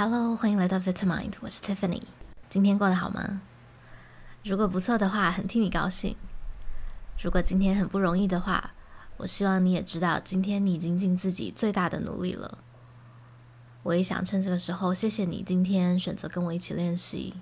[0.00, 2.02] Hello，欢迎来到 Vitamind，我是 Tiffany。
[2.48, 3.40] 今天过得好吗？
[4.44, 6.14] 如果不错的话，很替你高兴。
[7.20, 8.74] 如果今天很不容易的话，
[9.16, 12.58] 我希望你也知道，今天你已经尽自己最大的努力了。
[13.82, 17.34] 我也想趁这个时候，谢谢你今天选择跟我一起练习。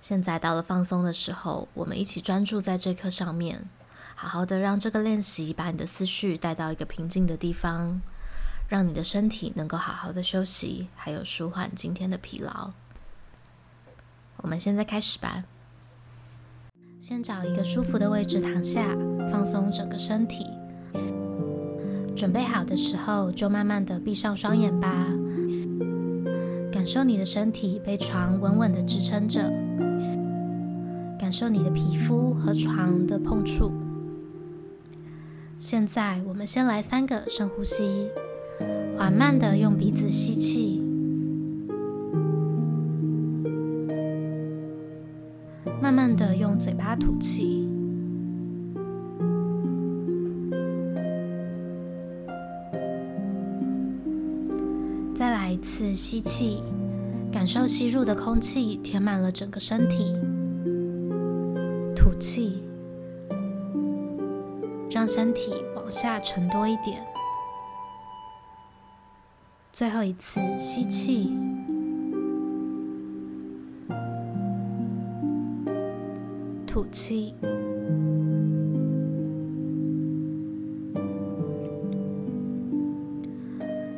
[0.00, 3.68] 现在到了放松的时候，我们一起专注在这课上面，
[4.14, 8.00] 好好的让这个练习把你的思绪带到一个平静的地方。
[8.68, 12.70] 让你的身体能够好好的休息，还有舒缓今天的疲劳。
[14.36, 15.44] 我们现在开始吧。
[17.00, 18.94] 先找一个舒服的位置躺下，
[19.32, 20.46] 放松整个身体。
[22.14, 25.06] 准备好的时候，就慢慢的闭上双眼吧。
[26.70, 29.50] 感受你的身体被床稳稳的支撑着，
[31.18, 33.72] 感受你的皮肤和床的碰触。
[35.58, 38.10] 现在，我们先来三个深呼吸。
[38.98, 40.82] 缓慢的用鼻子吸气，
[45.80, 47.64] 慢慢的用嘴巴吐气。
[55.14, 56.64] 再来一次吸气，
[57.30, 60.12] 感受吸入的空气填满了整个身体。
[61.94, 62.64] 吐气，
[64.90, 67.00] 让身体往下沉多一点。
[69.78, 71.30] 最后一次吸气，
[76.66, 77.32] 吐气。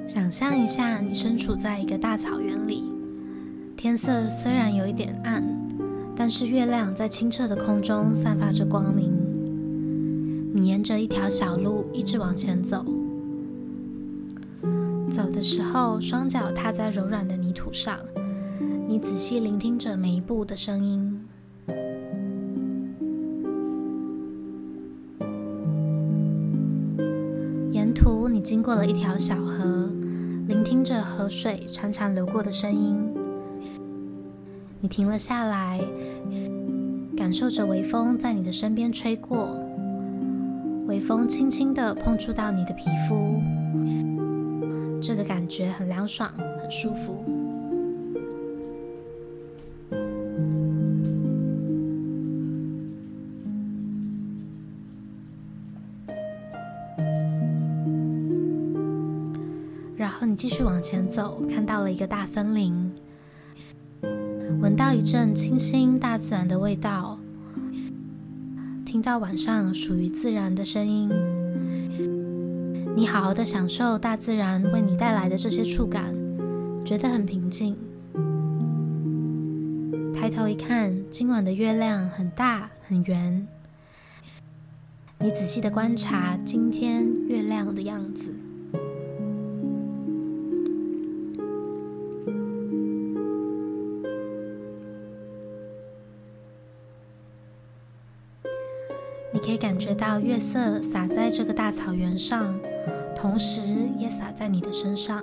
[0.06, 2.92] 想象一下，你身处在一个大草原里，
[3.75, 5.42] 天色虽然有一点暗，
[6.15, 9.11] 但是月亮在清澈的空中散发着光明。
[10.53, 12.84] 你沿着一条小路一直往前走。
[15.22, 17.98] 走的时候，双脚踏在柔软的泥土上，
[18.88, 21.20] 你仔细聆听着每一步的声音。
[27.70, 29.91] 沿途，你经过了一条小河，
[30.48, 32.97] 聆听着河水潺潺流过的声音。
[34.80, 35.78] 你停了下来，
[37.14, 39.54] 感受着微风在你的身边吹过，
[40.86, 43.38] 微风轻轻地碰触到你的皮肤。
[45.03, 46.31] 这个感觉很凉爽，
[46.61, 47.25] 很舒服。
[59.97, 62.93] 然后你继续往前走，看到了一个大森林，
[64.60, 67.19] 闻到一阵清新大自然的味道，
[68.84, 71.10] 听到晚上属于自然的声音。
[73.00, 76.15] 你好好的享受大自然为你带来的这些触感，
[76.84, 77.75] 觉得很平静。
[80.15, 83.49] 抬头一看，今晚的月亮很大很圆。
[85.19, 88.34] 你仔细的观察今天月亮的样子。
[99.43, 102.59] 可以感觉到月色洒在这个大草原上。
[103.23, 105.23] 同时也洒在你的身上。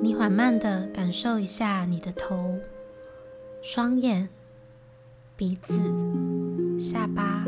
[0.00, 2.54] 你缓慢地感受一下你的头、
[3.60, 4.26] 双眼、
[5.36, 5.74] 鼻子、
[6.78, 7.44] 下巴，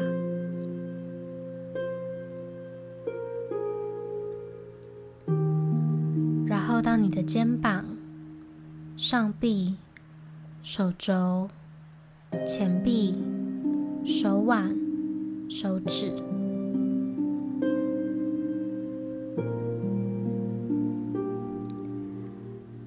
[6.46, 7.82] 然后到你的肩膀、
[8.98, 9.76] 上臂、
[10.62, 11.48] 手肘、
[12.46, 13.14] 前臂、
[14.06, 14.72] 手腕、
[15.48, 16.12] 手指。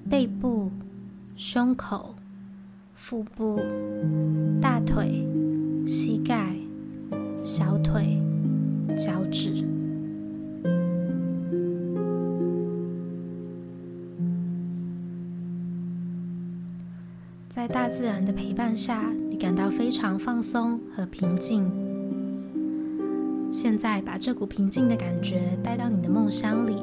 [0.08, 0.70] 背部、
[1.36, 2.14] 胸口、
[2.94, 3.60] 腹部、
[4.62, 5.28] 大腿、
[5.86, 6.56] 膝盖、
[7.44, 8.18] 小腿、
[8.96, 9.62] 脚趾，
[17.50, 21.68] 在大自然的陪伴下，你感到非常放松和平静。
[23.52, 26.76] 现在把这股平静的感觉带到你的梦乡里，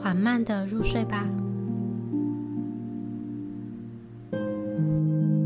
[0.00, 1.28] 缓慢的入睡吧。